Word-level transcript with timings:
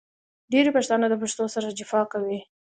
ډېری 0.51 0.71
پښتانه 0.77 1.05
د 1.09 1.13
پښتو 1.21 1.43
سره 1.55 1.75
جفا 1.77 2.01
کوي. 2.11 2.39